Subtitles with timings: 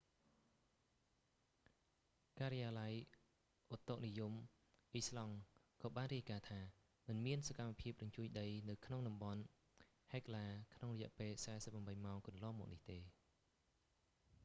[2.39, 2.93] ការិយាល័យ
[3.75, 4.33] ឧតុនិយម
[4.93, 5.35] អ៊ីស្លង់
[5.83, 6.59] ក៏បានរាយការណ៍ថា
[7.07, 9.41] មិនមានសកម្មភាពរញ្ជួយដីនៅក្នុងតំបន់
[10.13, 11.31] ហិកឡា hekla ក្នុងរយៈពេល
[11.67, 12.97] 48 ម៉ោងកន្លងមកនេះទេ